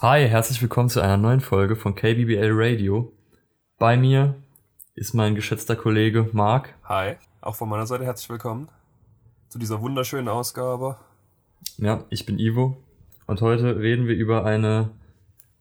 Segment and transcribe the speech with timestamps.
[0.00, 3.12] Hi, herzlich willkommen zu einer neuen Folge von KBBL Radio.
[3.80, 4.36] Bei mir
[4.94, 6.72] ist mein geschätzter Kollege Marc.
[6.84, 8.68] Hi, auch von meiner Seite herzlich willkommen
[9.48, 10.98] zu dieser wunderschönen Ausgabe.
[11.78, 12.76] Ja, ich bin Ivo
[13.26, 14.92] und heute reden wir über eine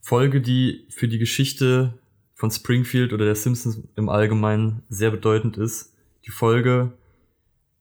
[0.01, 1.97] Folge, die für die Geschichte
[2.35, 5.95] von Springfield oder der Simpsons im Allgemeinen sehr bedeutend ist.
[6.27, 6.93] Die Folge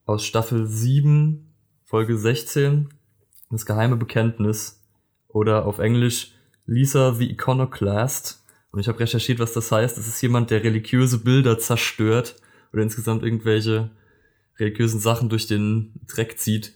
[0.07, 1.53] aus Staffel 7,
[1.85, 2.89] Folge 16,
[3.51, 4.83] das geheime Bekenntnis
[5.29, 6.33] oder auf Englisch
[6.67, 8.43] Lisa the Iconoclast.
[8.73, 9.97] Und ich habe recherchiert, was das heißt.
[9.97, 12.37] Das ist jemand, der religiöse Bilder zerstört
[12.73, 13.91] oder insgesamt irgendwelche
[14.59, 16.75] religiösen Sachen durch den Dreck zieht.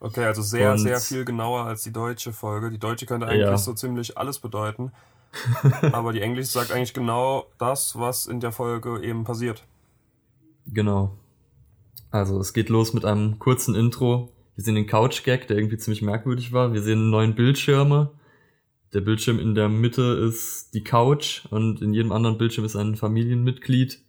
[0.00, 2.70] Okay, also sehr, Und, sehr viel genauer als die deutsche Folge.
[2.70, 3.56] Die deutsche könnte eigentlich ja.
[3.56, 4.92] so ziemlich alles bedeuten.
[5.92, 9.64] aber die englische sagt eigentlich genau das, was in der Folge eben passiert.
[10.66, 11.18] Genau.
[12.10, 14.30] Also es geht los mit einem kurzen Intro.
[14.54, 16.72] Wir sehen den Couch-Gag, der irgendwie ziemlich merkwürdig war.
[16.72, 18.12] Wir sehen neun Bildschirme
[18.94, 22.94] der Bildschirm in der Mitte ist die Couch und in jedem anderen Bildschirm ist ein
[22.94, 24.00] Familienmitglied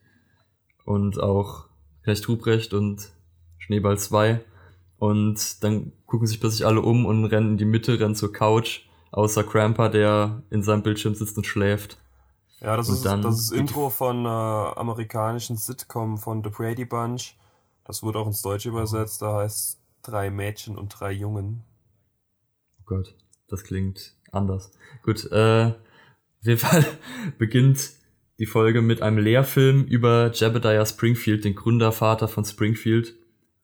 [0.86, 1.66] und auch
[2.04, 3.12] Knecht Ruprecht und
[3.58, 4.46] Schneeball 2.
[4.98, 8.82] Und dann gucken sich plötzlich alle um und rennen in die Mitte, rennen zur Couch,
[9.12, 11.98] außer Cramper, der in seinem Bildschirm sitzt und schläft.
[12.62, 17.36] Ja, das, und ist, das ist Intro von äh, amerikanischen Sitcom von The Brady Bunch.
[17.84, 21.64] Das wurde auch ins Deutsche übersetzt, da heißt drei Mädchen und drei Jungen.
[22.80, 23.16] Oh Gott,
[23.48, 24.72] das klingt anders.
[25.04, 26.86] Gut, äh, auf jeden Fall
[27.38, 27.92] beginnt
[28.40, 33.16] die Folge mit einem Lehrfilm über Jebediah Springfield, den Gründervater von Springfield,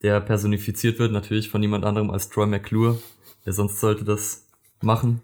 [0.02, 2.98] der personifiziert wird natürlich von niemand anderem als Troy McClure.
[3.44, 4.48] Wer sonst sollte das
[4.80, 5.20] machen?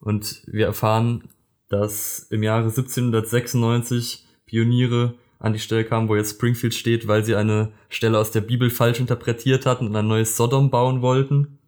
[0.00, 1.28] Und wir erfahren,
[1.68, 7.36] dass im Jahre 1796 Pioniere an die Stelle kamen, wo jetzt Springfield steht, weil sie
[7.36, 11.58] eine Stelle aus der Bibel falsch interpretiert hatten und ein neues Sodom bauen wollten.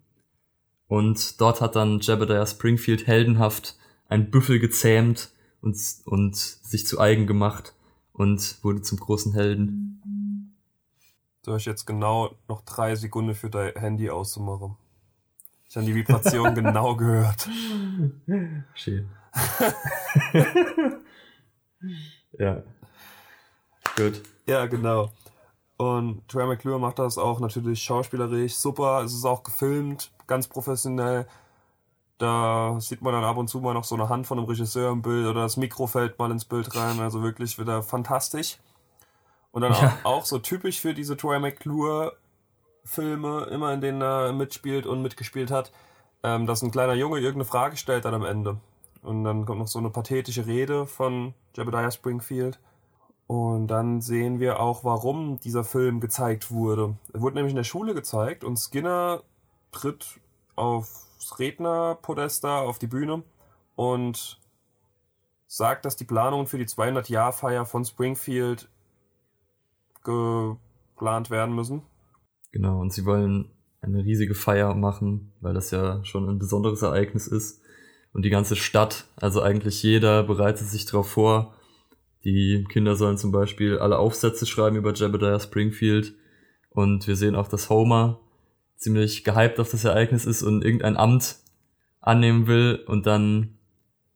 [0.91, 5.31] Und dort hat dann Jebediah Springfield heldenhaft ein Büffel gezähmt
[5.63, 7.77] und, und sich zu eigen gemacht
[8.13, 10.53] und wurde zum großen Helden.
[11.45, 14.75] Du hast jetzt genau noch drei Sekunden für dein Handy auszumachen.
[15.69, 17.49] Ich habe die Vibration genau gehört.
[18.75, 19.09] Schön.
[22.33, 22.65] ja.
[23.97, 24.23] Gut.
[24.45, 25.13] Ja, genau.
[25.81, 29.01] Und Trey McClure macht das auch natürlich schauspielerisch super.
[29.03, 31.27] Es ist auch gefilmt ganz professionell.
[32.19, 34.93] Da sieht man dann ab und zu mal noch so eine Hand von einem Regisseur
[34.93, 37.01] im Bild oder das Mikro fällt mal ins Bild rein.
[37.01, 38.59] Also wirklich wieder fantastisch.
[39.53, 39.97] Und dann ja.
[40.05, 42.13] auch, auch, so typisch für diese Troy McClure
[42.85, 45.73] Filme, immer in denen er mitspielt und mitgespielt hat,
[46.23, 48.59] ähm, dass ein kleiner Junge irgendeine Frage stellt dann am Ende.
[49.01, 52.59] Und dann kommt noch so eine pathetische Rede von Jebediah Springfield.
[53.31, 56.97] Und dann sehen wir auch, warum dieser Film gezeigt wurde.
[57.13, 59.23] Er wurde nämlich in der Schule gezeigt und Skinner
[59.71, 60.19] tritt
[60.57, 63.23] aufs Rednerpodest da, auf die Bühne
[63.77, 64.41] und
[65.47, 68.69] sagt, dass die Planungen für die 200-Jahr-Feier von Springfield
[70.03, 71.83] geplant werden müssen.
[72.51, 77.29] Genau, und sie wollen eine riesige Feier machen, weil das ja schon ein besonderes Ereignis
[77.29, 77.63] ist.
[78.13, 81.55] Und die ganze Stadt, also eigentlich jeder bereitet sich darauf vor.
[82.25, 86.15] Die Kinder sollen zum Beispiel alle Aufsätze schreiben über Jebediah Springfield.
[86.71, 88.21] Und wir sehen auch, dass Homer
[88.77, 91.37] ziemlich gehypt auf das Ereignis ist und irgendein Amt
[92.01, 93.59] annehmen will und dann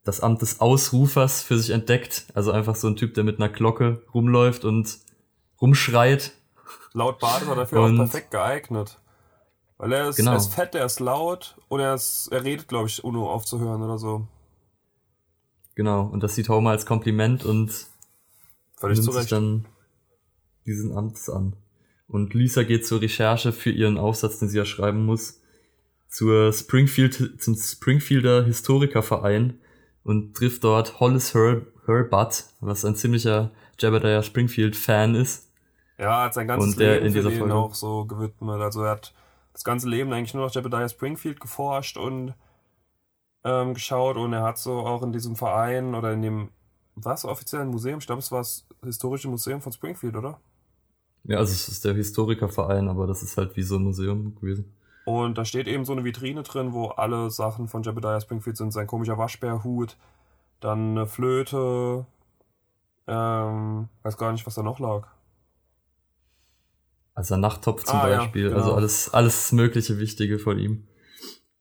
[0.04, 2.26] das Amt des Ausrufers für sich entdeckt.
[2.34, 4.98] Also einfach so ein Typ, der mit einer Glocke rumläuft und
[5.60, 6.32] rumschreit.
[6.92, 8.98] Laut Bart ist er dafür und auch perfekt geeignet.
[9.78, 10.32] Weil er ist, genau.
[10.32, 13.82] er ist fett, er ist laut und er, ist, er redet, glaube ich, ohne aufzuhören
[13.82, 14.26] oder so.
[15.74, 17.72] Genau, und das sieht Homer als Kompliment und
[18.76, 19.66] Völlig nimmt sich dann
[20.66, 21.56] diesen Amts an.
[22.06, 25.40] Und Lisa geht zur Recherche für ihren Aufsatz, den sie ja schreiben muss,
[26.08, 29.58] zur Springfield, zum Springfielder Historikerverein
[30.04, 31.62] und trifft dort Hollis Her
[32.60, 35.50] was ein ziemlicher Jebediah Springfield-Fan ist.
[35.98, 38.60] Ja, hat sein ganzes und der Leben in dieser Folge auch so gewidmet.
[38.60, 39.14] Also er hat
[39.52, 42.34] das ganze Leben eigentlich nur noch Jebediah Springfield geforscht und
[43.44, 46.48] ähm, geschaut und er hat so auch in diesem Verein oder in dem,
[46.96, 50.40] was offiziellen Museum, ich glaube es war das Historische Museum von Springfield, oder?
[51.24, 54.74] Ja, also es ist der Historikerverein, aber das ist halt wie so ein Museum gewesen.
[55.06, 58.72] Und da steht eben so eine Vitrine drin, wo alle Sachen von Jebediah Springfield sind.
[58.72, 59.96] Sein komischer Waschbärhut,
[60.60, 62.06] dann eine Flöte,
[63.06, 65.08] ähm, weiß gar nicht, was da noch lag.
[67.14, 68.60] Also ein Nachttopf zum ah, Beispiel, ja, genau.
[68.60, 70.88] also alles, alles mögliche Wichtige von ihm.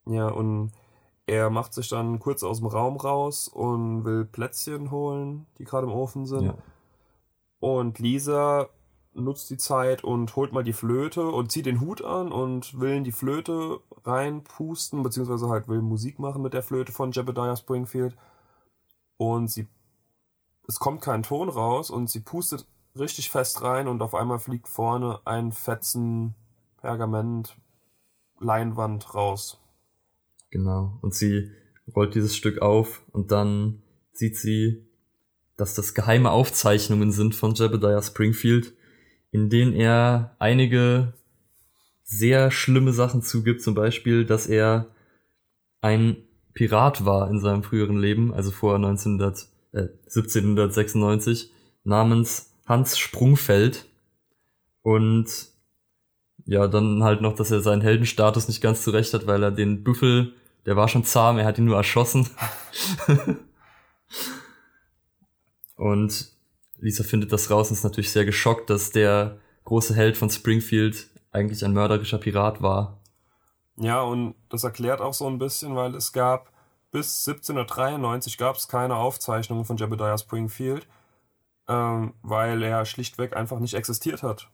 [0.06, 0.71] Ja, und
[1.25, 5.87] er macht sich dann kurz aus dem Raum raus und will Plätzchen holen, die gerade
[5.87, 6.45] im Ofen sind.
[6.45, 6.57] Ja.
[7.59, 8.67] Und Lisa
[9.13, 12.95] nutzt die Zeit und holt mal die Flöte und zieht den Hut an und will
[12.95, 18.17] in die Flöte reinpusten, beziehungsweise halt will Musik machen mit der Flöte von Jebediah Springfield.
[19.17, 19.67] Und sie,
[20.67, 22.65] es kommt kein Ton raus und sie pustet
[22.97, 26.35] richtig fest rein und auf einmal fliegt vorne ein Fetzen
[26.77, 27.55] Pergament
[28.39, 29.62] Leinwand raus.
[30.53, 31.00] Genau.
[31.01, 31.50] Und sie
[31.95, 34.85] rollt dieses Stück auf und dann sieht sie,
[35.57, 38.71] dass das geheime Aufzeichnungen sind von Jebediah Springfield,
[39.31, 41.13] in denen er einige
[42.03, 44.89] sehr schlimme Sachen zugibt, zum Beispiel, dass er
[45.81, 46.17] ein
[46.53, 51.51] Pirat war in seinem früheren Leben, also vor 1900, äh, 1796,
[51.83, 53.85] namens Hans Sprungfeld.
[54.83, 55.47] Und
[56.45, 59.83] ja, dann halt noch, dass er seinen Heldenstatus nicht ganz zurecht hat, weil er den
[59.83, 60.33] Büffel,
[60.65, 62.30] der war schon zahm, er hat ihn nur erschossen.
[65.75, 66.31] und
[66.77, 71.07] Lisa findet das raus und ist natürlich sehr geschockt, dass der große Held von Springfield
[71.31, 73.01] eigentlich ein mörderischer Pirat war.
[73.77, 76.51] Ja, und das erklärt auch so ein bisschen, weil es gab
[76.92, 80.88] bis 1793 gab es keine Aufzeichnungen von Jebediah Springfield,
[81.68, 84.50] ähm, weil er schlichtweg einfach nicht existiert hat.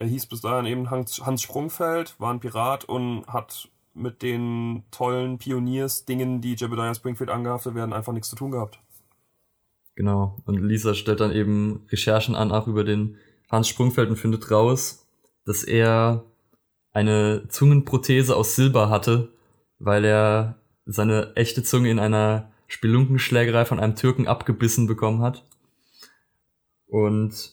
[0.00, 4.84] Er hieß bis dahin eben Hans, Hans Sprungfeld, war ein Pirat und hat mit den
[4.90, 8.78] tollen Pioniers-Dingen, die Jebediah Springfield angehaftet werden, einfach nichts zu tun gehabt.
[9.94, 10.36] Genau.
[10.44, 13.16] Und Lisa stellt dann eben Recherchen an, auch über den
[13.48, 15.06] Hans Sprungfeld und findet raus,
[15.44, 16.24] dass er
[16.92, 19.32] eine Zungenprothese aus Silber hatte,
[19.78, 20.56] weil er
[20.86, 25.44] seine echte Zunge in einer Spelunkenschlägerei von einem Türken abgebissen bekommen hat.
[26.86, 27.52] Und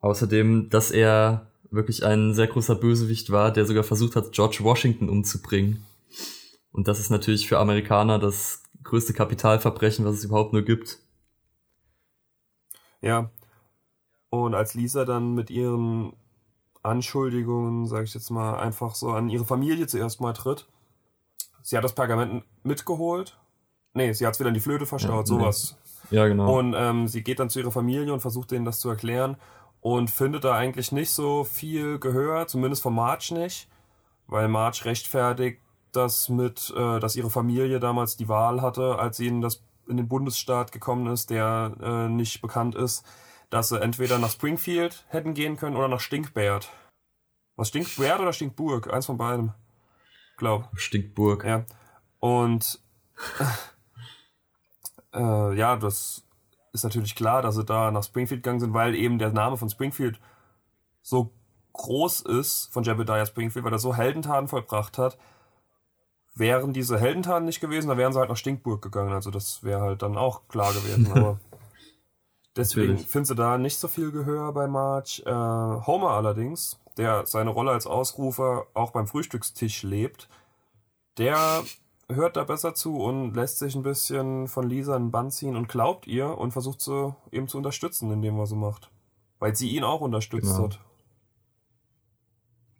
[0.00, 5.08] außerdem, dass er wirklich ein sehr großer Bösewicht war, der sogar versucht hat, George Washington
[5.08, 5.84] umzubringen.
[6.72, 10.98] Und das ist natürlich für Amerikaner das größte Kapitalverbrechen, was es überhaupt nur gibt.
[13.00, 13.30] Ja.
[14.30, 16.12] Und als Lisa dann mit ihren
[16.82, 20.66] Anschuldigungen, sage ich jetzt mal, einfach so an ihre Familie zuerst mal tritt,
[21.62, 23.38] sie hat das Pergament mitgeholt.
[23.94, 25.76] Nee, sie hat es wieder in die Flöte verstaut, ja, sowas.
[26.10, 26.58] Ja, genau.
[26.58, 29.36] Und ähm, sie geht dann zu ihrer Familie und versucht denen das zu erklären
[29.80, 33.68] und findet da eigentlich nicht so viel Gehör, zumindest von Marge nicht,
[34.26, 35.60] weil Marge rechtfertigt
[35.92, 39.96] das mit, äh, dass ihre Familie damals die Wahl hatte, als sie in, das, in
[39.96, 43.06] den Bundesstaat gekommen ist, der äh, nicht bekannt ist,
[43.50, 46.70] dass sie entweder nach Springfield hätten gehen können oder nach Stinkbert.
[47.56, 48.92] Was Stinkbert oder Stinkburg?
[48.92, 49.52] Eins von beidem.
[50.36, 50.68] Glaub.
[50.74, 51.44] Stinkburg.
[51.44, 51.64] Ja.
[52.20, 52.80] Und
[55.14, 56.27] äh, ja, das
[56.72, 59.70] ist natürlich klar, dass sie da nach Springfield gegangen sind, weil eben der Name von
[59.70, 60.20] Springfield
[61.02, 61.32] so
[61.72, 65.18] groß ist, von Jebediah Springfield, weil er so Heldentaten vollbracht hat.
[66.34, 69.12] Wären diese Heldentaten nicht gewesen, dann wären sie halt nach Stinkburg gegangen.
[69.12, 71.10] Also das wäre halt dann auch klar gewesen.
[71.14, 71.40] Aber
[72.56, 75.22] deswegen findest du da nicht so viel Gehör bei March.
[75.24, 80.28] Äh, Homer allerdings, der seine Rolle als Ausrufer auch beim Frühstückstisch lebt,
[81.16, 81.64] der
[82.10, 85.68] hört da besser zu und lässt sich ein bisschen von Lisa einen Bann ziehen und
[85.68, 88.90] glaubt ihr und versucht sie eben zu unterstützen in dem, was sie macht.
[89.38, 90.64] Weil sie ihn auch unterstützt genau.
[90.64, 90.80] hat.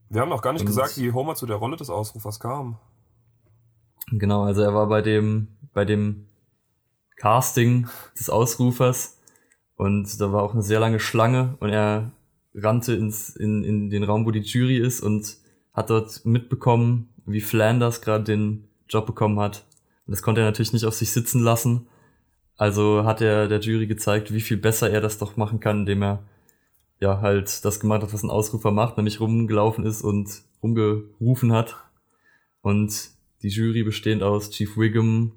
[0.08, 2.78] Wir haben noch gar nicht und gesagt, wie Homer zu der Rolle des Ausrufers kam.
[4.10, 6.28] Genau, also er war bei dem, bei dem
[7.16, 7.88] Casting
[8.18, 9.18] des Ausrufers
[9.76, 12.12] und da war auch eine sehr lange Schlange und er
[12.54, 15.36] rannte ins, in, in den Raum, wo die Jury ist und
[15.74, 19.64] hat dort mitbekommen, wie Flanders gerade den Job bekommen hat.
[20.06, 21.86] Und das konnte er natürlich nicht auf sich sitzen lassen.
[22.56, 26.02] Also hat er der Jury gezeigt, wie viel besser er das doch machen kann, indem
[26.02, 26.24] er
[27.00, 31.76] ja halt das gemacht hat, was ein Ausrufer macht, nämlich rumgelaufen ist und rumgerufen hat.
[32.60, 33.10] Und
[33.42, 35.32] die Jury bestehend aus Chief Wiggum,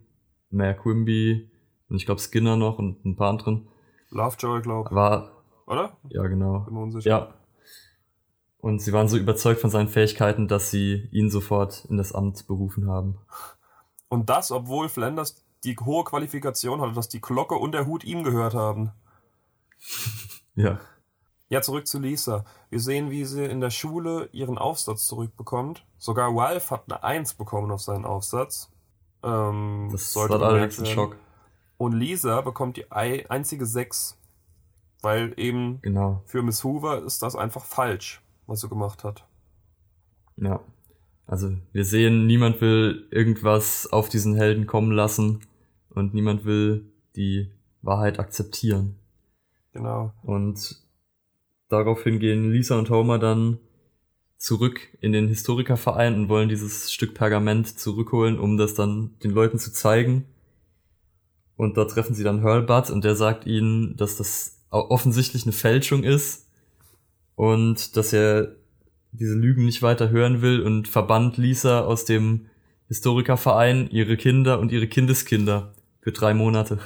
[0.49, 1.49] Mayor Quimby
[1.89, 3.67] und ich glaube Skinner noch und ein paar anderen.
[4.09, 5.43] Lovejoy, glaube War.
[5.67, 5.95] Oder?
[6.09, 6.61] Ja, genau.
[6.61, 7.09] Bin unsicher.
[7.09, 7.33] Ja.
[8.61, 12.45] Und sie waren so überzeugt von seinen Fähigkeiten, dass sie ihn sofort in das Amt
[12.45, 13.17] berufen haben.
[14.07, 18.23] Und das, obwohl Flanders die hohe Qualifikation hatte, dass die Glocke und der Hut ihm
[18.23, 18.91] gehört haben.
[20.55, 20.79] ja.
[21.49, 22.45] Ja, zurück zu Lisa.
[22.69, 25.85] Wir sehen, wie sie in der Schule ihren Aufsatz zurückbekommt.
[25.97, 28.71] Sogar Ralph hat eine Eins bekommen auf seinen Aufsatz.
[29.23, 31.17] Ähm, das sollte war allerdings ein Schock.
[31.77, 34.17] Und Lisa bekommt die einzige Sechs.
[35.01, 36.21] Weil eben genau.
[36.25, 38.21] für Miss Hoover ist das einfach falsch
[38.51, 39.25] was so gemacht hat.
[40.35, 40.59] Ja.
[41.25, 45.39] Also wir sehen, niemand will irgendwas auf diesen Helden kommen lassen
[45.89, 47.49] und niemand will die
[47.81, 48.97] Wahrheit akzeptieren.
[49.71, 50.13] Genau.
[50.23, 50.83] Und
[51.69, 53.59] daraufhin gehen Lisa und Homer dann
[54.37, 59.59] zurück in den Historikerverein und wollen dieses Stück Pergament zurückholen, um das dann den Leuten
[59.59, 60.25] zu zeigen.
[61.55, 66.03] Und dort treffen sie dann Hurlbut und der sagt ihnen, dass das offensichtlich eine Fälschung
[66.03, 66.50] ist
[67.41, 68.49] und dass er
[69.11, 72.45] diese Lügen nicht weiter hören will und verbannt Lisa aus dem
[72.87, 76.77] Historikerverein, ihre Kinder und ihre Kindeskinder für drei Monate.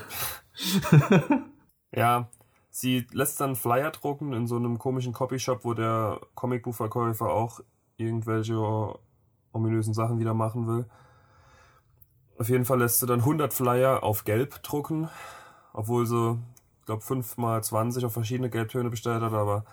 [1.91, 2.29] ja,
[2.69, 7.59] sie lässt dann Flyer drucken in so einem komischen Copyshop, wo der Comicbuchverkäufer auch
[7.97, 8.57] irgendwelche
[9.51, 10.85] ominösen Sachen wieder machen will.
[12.39, 15.09] Auf jeden Fall lässt sie dann 100 Flyer auf Gelb drucken,
[15.73, 16.39] obwohl sie,
[16.79, 19.65] ich glaube, 5 mal 20 auf verschiedene Gelbtöne bestellt hat, aber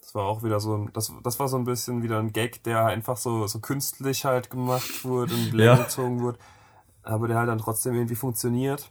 [0.00, 2.62] das war auch wieder so ein, das, das war so ein bisschen wieder ein Gag,
[2.62, 5.76] der einfach so, so künstlich halt gemacht wurde und ja.
[5.76, 6.38] gezogen wurde,
[7.02, 8.90] aber der halt dann trotzdem irgendwie funktioniert.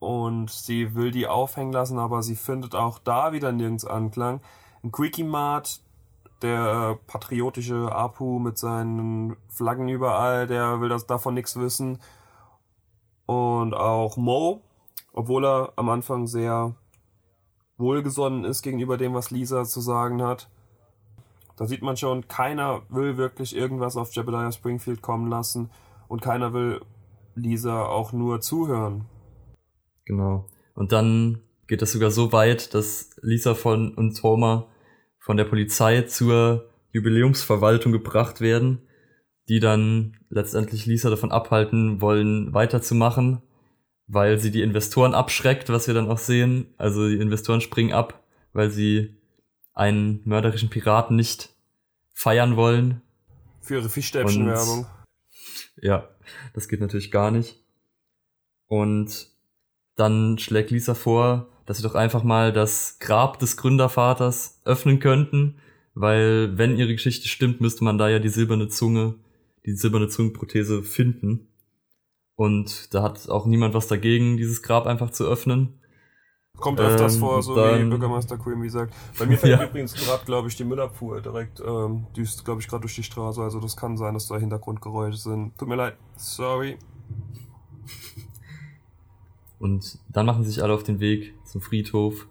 [0.00, 4.40] Und sie will die aufhängen lassen, aber sie findet auch da wieder nirgends Anklang.
[4.84, 5.80] Ein Quickie Mart,
[6.42, 11.98] der patriotische Apu mit seinen Flaggen überall, der will das davon nichts wissen.
[13.26, 14.62] Und auch Mo,
[15.12, 16.74] obwohl er am Anfang sehr
[17.78, 20.50] wohlgesonnen ist gegenüber dem, was Lisa zu sagen hat.
[21.56, 25.70] Da sieht man schon, keiner will wirklich irgendwas auf Jebediah Springfield kommen lassen
[26.06, 26.80] und keiner will
[27.34, 29.06] Lisa auch nur zuhören.
[30.04, 30.46] Genau.
[30.74, 34.68] Und dann geht es sogar so weit, dass Lisa von und Homer
[35.18, 38.82] von der Polizei zur Jubiläumsverwaltung gebracht werden
[39.48, 43.42] die dann letztendlich Lisa davon abhalten wollen, weiterzumachen,
[44.08, 46.66] weil sie die Investoren abschreckt, was wir dann auch sehen.
[46.76, 49.14] Also die Investoren springen ab, weil sie
[49.74, 51.50] einen mörderischen Piraten nicht
[52.14, 53.02] feiern wollen.
[53.60, 54.86] Für ihre Fischstäbchenwerbung.
[55.80, 56.08] Ja,
[56.54, 57.62] das geht natürlich gar nicht.
[58.66, 59.28] Und
[59.94, 65.58] dann schlägt Lisa vor, dass sie doch einfach mal das Grab des Gründervaters öffnen könnten,
[65.94, 69.14] weil wenn ihre Geschichte stimmt, müsste man da ja die silberne Zunge
[69.68, 71.48] die silberne Zungenprothese finden.
[72.38, 75.80] Und da hat auch niemand was dagegen, dieses Grab einfach zu öffnen.
[76.56, 78.94] Kommt öfters ähm, vor, so dann, wie Bürgermeister Quimby sagt.
[79.18, 79.66] Bei mir fällt ja.
[79.66, 83.42] übrigens gerade, glaube ich, die Müllabfuhr direkt, ähm, düst, glaube ich, gerade durch die Straße.
[83.42, 85.58] Also das kann sein, dass da Hintergrundgeräusche sind.
[85.58, 85.96] Tut mir leid.
[86.14, 86.78] Sorry.
[89.58, 92.28] Und dann machen sich alle auf den Weg zum Friedhof.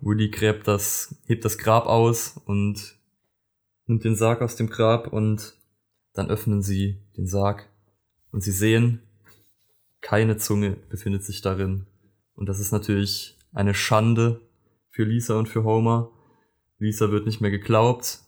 [0.00, 2.98] Woody gräbt das, hebt das Grab aus und
[3.86, 5.54] nimmt den Sarg aus dem Grab und
[6.14, 7.70] dann öffnen sie den Sarg
[8.32, 9.03] und sie sehen,
[10.04, 11.86] keine Zunge befindet sich darin.
[12.34, 14.42] Und das ist natürlich eine Schande
[14.90, 16.10] für Lisa und für Homer.
[16.78, 18.20] Lisa wird nicht mehr geglaubt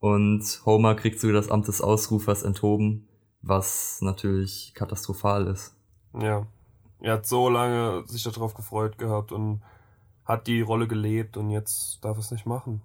[0.00, 3.08] und Homer kriegt sogar das Amt des Ausrufers enthoben,
[3.40, 5.76] was natürlich katastrophal ist.
[6.20, 6.48] Ja,
[6.98, 9.62] er hat so lange sich darauf gefreut gehabt und
[10.24, 12.82] hat die Rolle gelebt und jetzt darf es nicht machen.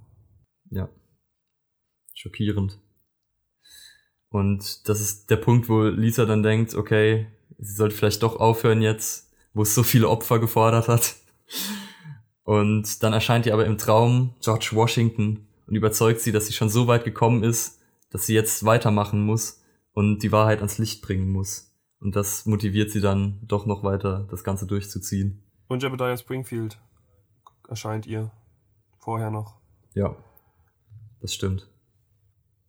[0.69, 0.89] Ja.
[2.13, 2.79] Schockierend.
[4.29, 8.81] Und das ist der Punkt, wo Lisa dann denkt, okay, sie sollte vielleicht doch aufhören
[8.81, 11.15] jetzt, wo es so viele Opfer gefordert hat.
[12.43, 16.69] Und dann erscheint ihr aber im Traum George Washington und überzeugt sie, dass sie schon
[16.69, 19.61] so weit gekommen ist, dass sie jetzt weitermachen muss
[19.93, 21.75] und die Wahrheit ans Licht bringen muss.
[21.99, 25.43] Und das motiviert sie dann doch noch weiter, das Ganze durchzuziehen.
[25.67, 26.77] Und Jebediah Springfield
[27.67, 28.31] erscheint ihr
[28.99, 29.57] vorher noch.
[29.93, 30.15] Ja,
[31.19, 31.67] das stimmt.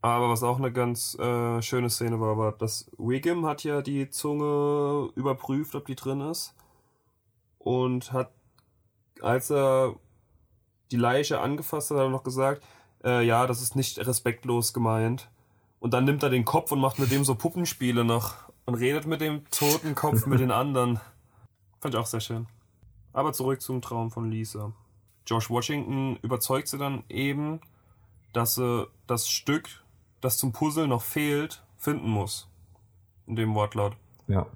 [0.00, 4.10] Aber was auch eine ganz äh, schöne Szene war, war, dass Wiggum hat ja die
[4.10, 6.54] Zunge überprüft, ob die drin ist.
[7.58, 8.30] Und hat,
[9.20, 9.96] als er
[10.92, 12.62] die Leiche angefasst hat, hat er noch gesagt,
[13.04, 15.28] äh, ja, das ist nicht respektlos gemeint.
[15.80, 18.34] Und dann nimmt er den Kopf und macht mit dem so Puppenspiele noch
[18.66, 21.00] und redet mit dem toten Kopf mit den anderen.
[21.80, 22.46] Fand ich auch sehr schön.
[23.12, 24.72] Aber zurück zum Traum von Lisa.
[25.24, 27.60] George Washington überzeugt sie dann eben,
[28.32, 29.68] dass sie das Stück
[30.20, 32.48] das zum Puzzle noch fehlt, finden muss.
[33.26, 33.96] In dem Wortlaut.
[34.26, 34.46] Ja.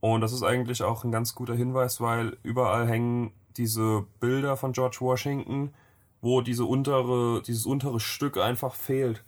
[0.00, 4.72] Und das ist eigentlich auch ein ganz guter Hinweis, weil überall hängen diese Bilder von
[4.72, 5.74] George Washington,
[6.20, 9.24] wo diese untere, dieses untere Stück einfach fehlt.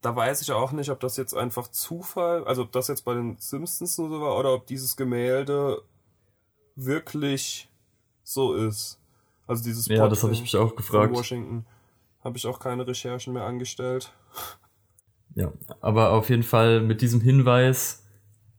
[0.00, 3.14] Da weiß ich auch nicht, ob das jetzt einfach Zufall, also ob das jetzt bei
[3.14, 5.82] den Simpsons nur so war, oder ob dieses Gemälde
[6.74, 7.70] wirklich
[8.24, 8.98] so ist.
[9.46, 11.14] Also dieses Ja, das habe ich mich auch gefragt.
[11.14, 11.66] Washington
[12.22, 14.12] habe ich auch keine Recherchen mehr angestellt.
[15.34, 18.06] Ja, aber auf jeden Fall mit diesem Hinweis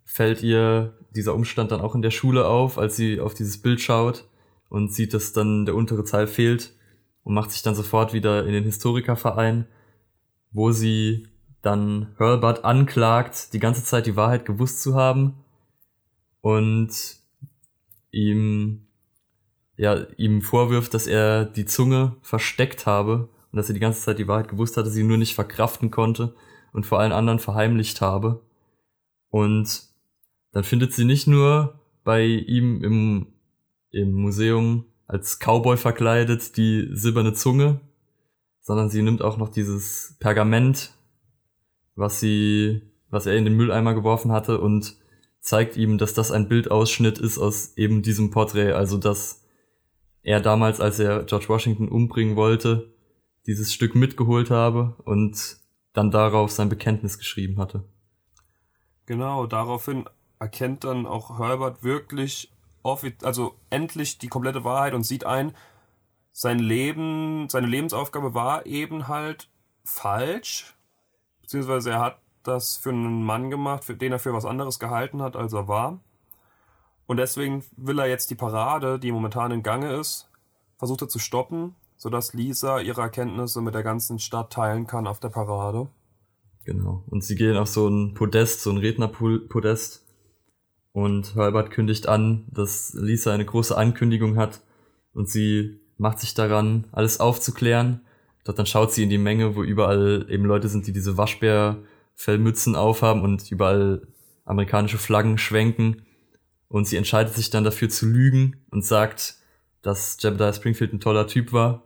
[0.05, 3.79] fällt ihr dieser Umstand dann auch in der Schule auf, als sie auf dieses Bild
[3.79, 4.27] schaut
[4.69, 6.73] und sieht, dass dann der untere Teil fehlt
[7.23, 9.67] und macht sich dann sofort wieder in den Historikerverein,
[10.51, 11.27] wo sie
[11.61, 15.43] dann Hurlbut anklagt, die ganze Zeit die Wahrheit gewusst zu haben
[16.41, 16.91] und
[18.11, 18.87] ihm
[19.77, 24.17] ja ihm vorwirft, dass er die Zunge versteckt habe und dass er die ganze Zeit
[24.17, 26.33] die Wahrheit gewusst hatte, sie nur nicht verkraften konnte
[26.71, 28.41] und vor allen anderen verheimlicht habe.
[29.29, 29.83] Und
[30.51, 33.27] dann findet sie nicht nur bei ihm im,
[33.91, 37.79] im Museum als Cowboy verkleidet die silberne Zunge,
[38.59, 40.91] sondern sie nimmt auch noch dieses Pergament,
[41.93, 42.81] was sie,
[43.11, 44.95] was er in den Mülleimer geworfen hatte und
[45.41, 49.43] zeigt ihm, dass das ein Bildausschnitt ist aus eben diesem Porträt, also dass
[50.23, 52.92] er damals, als er George Washington umbringen wollte,
[53.45, 55.57] dieses Stück mitgeholt habe und
[55.93, 57.83] dann darauf sein Bekenntnis geschrieben hatte.
[59.05, 60.05] Genau, daraufhin
[60.39, 62.51] erkennt dann auch Herbert wirklich,
[63.21, 65.53] also endlich die komplette Wahrheit und sieht ein,
[66.31, 69.49] sein Leben, seine Lebensaufgabe war eben halt
[69.83, 70.75] falsch,
[71.41, 75.21] beziehungsweise er hat das für einen Mann gemacht, für den er für was anderes gehalten
[75.21, 75.99] hat, als er war.
[77.05, 80.29] Und deswegen will er jetzt die Parade, die momentan in Gange ist,
[80.77, 85.19] versucht er zu stoppen, sodass Lisa ihre Erkenntnisse mit der ganzen Stadt teilen kann auf
[85.19, 85.87] der Parade.
[86.65, 87.03] Genau.
[87.09, 90.05] Und sie gehen auf so ein Podest, so ein Rednerpodest.
[90.91, 94.61] Und Herbert kündigt an, dass Lisa eine große Ankündigung hat
[95.13, 98.01] und sie macht sich daran, alles aufzuklären.
[98.43, 102.75] Dort dann schaut sie in die Menge, wo überall eben Leute sind, die diese Waschbärfellmützen
[102.75, 104.07] aufhaben und überall
[104.45, 106.03] amerikanische Flaggen schwenken.
[106.67, 109.35] Und sie entscheidet sich dann dafür zu lügen und sagt,
[109.83, 111.83] dass Jebediah Springfield ein toller Typ war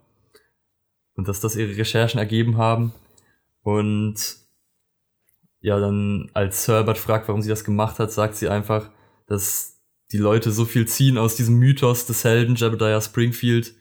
[1.16, 2.94] und dass das ihre Recherchen ergeben haben.
[3.62, 4.38] Und
[5.60, 8.90] ja, dann als Herbert fragt, warum sie das gemacht hat, sagt sie einfach,
[9.26, 13.74] dass die Leute so viel ziehen aus diesem Mythos des Helden Jebediah Springfield,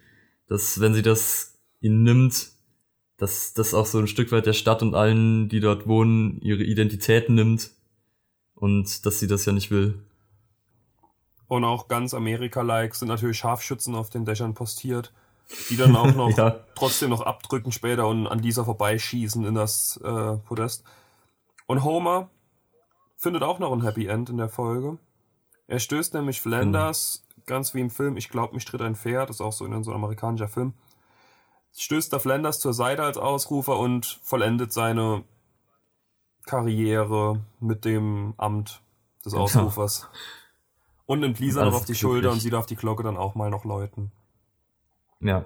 [0.48, 2.48] dass wenn sie das ihnen nimmt,
[3.18, 6.64] dass das auch so ein Stück weit der Stadt und allen, die dort wohnen, ihre
[6.64, 7.70] Identität nimmt
[8.54, 10.02] und dass sie das ja nicht will.
[11.48, 15.12] Und auch ganz Amerika-like sind natürlich Scharfschützen auf den Dächern postiert,
[15.70, 16.60] die dann auch noch ja.
[16.74, 20.84] trotzdem noch abdrücken später und an dieser vorbeischießen in das äh, Podest.
[21.66, 22.28] Und Homer
[23.16, 24.98] findet auch noch ein Happy End in der Folge.
[25.68, 27.42] Er stößt nämlich Flanders, mhm.
[27.46, 29.82] ganz wie im Film, ich glaube, mich tritt ein Pferd, das ist auch so ein,
[29.82, 30.74] so ein amerikanischer Film,
[31.76, 35.24] stößt da Flanders zur Seite als Ausrufer und vollendet seine
[36.46, 38.80] Karriere mit dem Amt
[39.24, 40.02] des Ausrufers.
[40.02, 40.18] Ja.
[41.06, 43.48] Und nimmt Lisa noch auf die Schulter und sie darf die Glocke dann auch mal
[43.48, 44.10] noch läuten.
[45.20, 45.44] Ja,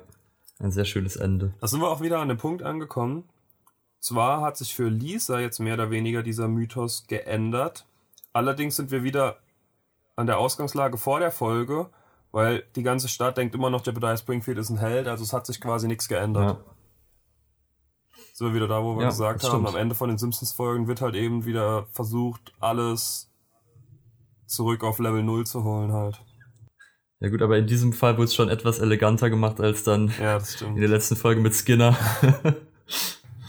[0.58, 1.52] ein sehr schönes Ende.
[1.60, 3.24] Da sind wir auch wieder an dem Punkt angekommen,
[4.00, 7.86] zwar hat sich für Lisa jetzt mehr oder weniger dieser Mythos geändert,
[8.32, 9.36] allerdings sind wir wieder
[10.16, 11.90] an der Ausgangslage vor der Folge,
[12.32, 15.46] weil die ganze Stadt denkt immer noch, Jebediah Springfield ist ein Held, also es hat
[15.46, 16.58] sich quasi nichts geändert.
[16.58, 16.64] Ja.
[18.32, 21.02] Sind wir wieder da, wo wir ja, gesagt haben, am Ende von den Simpsons-Folgen wird
[21.02, 23.29] halt eben wieder versucht, alles
[24.50, 26.22] zurück auf Level 0 zu holen halt.
[27.20, 30.38] Ja gut, aber in diesem Fall wurde es schon etwas eleganter gemacht als dann ja,
[30.60, 31.96] in der letzten Folge mit Skinner.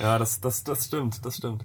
[0.02, 1.64] Ja, das, das, das stimmt, das stimmt.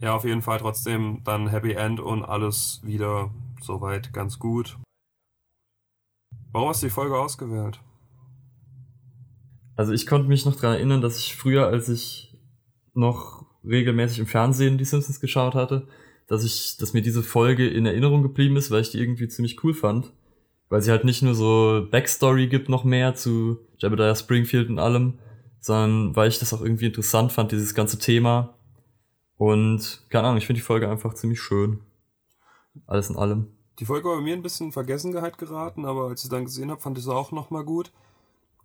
[0.00, 4.78] Ja, auf jeden Fall trotzdem dann Happy End und alles wieder soweit ganz gut.
[6.52, 7.80] Warum hast du die Folge ausgewählt?
[9.74, 12.38] Also ich konnte mich noch daran erinnern, dass ich früher, als ich
[12.94, 15.88] noch regelmäßig im Fernsehen die Simpsons geschaut hatte,
[16.26, 19.62] dass ich, dass mir diese Folge in Erinnerung geblieben ist, weil ich die irgendwie ziemlich
[19.64, 20.12] cool fand.
[20.68, 25.18] Weil sie halt nicht nur so Backstory gibt noch mehr zu Jebediah Springfield und allem,
[25.60, 28.54] sondern weil ich das auch irgendwie interessant fand, dieses ganze Thema.
[29.36, 31.80] Und keine Ahnung, ich finde die Folge einfach ziemlich schön.
[32.86, 33.48] Alles in allem.
[33.78, 36.44] Die Folge war bei mir ein bisschen in Vergessenheit geraten, aber als ich sie dann
[36.44, 37.92] gesehen habe, fand ich sie auch nochmal gut.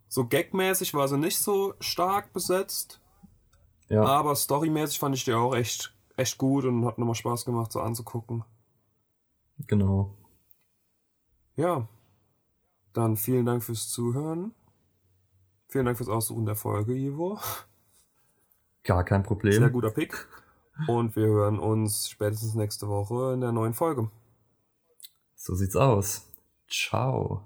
[0.08, 3.02] So gagmäßig war sie nicht so stark besetzt.
[3.90, 4.04] Ja.
[4.04, 7.80] Aber storymäßig fand ich die auch echt, echt gut und hat nochmal Spaß gemacht, so
[7.80, 8.44] anzugucken.
[9.68, 10.14] Genau.
[11.56, 11.88] Ja.
[12.94, 14.54] Dann vielen Dank fürs Zuhören.
[15.70, 17.40] Vielen Dank fürs Aussuchen der Folge, Ivo.
[18.84, 19.54] Gar kein Problem.
[19.54, 20.28] Sehr guter Pick.
[20.88, 24.10] Und wir hören uns spätestens nächste Woche in der neuen Folge.
[25.36, 26.28] So sieht's aus.
[26.70, 27.44] Ciao.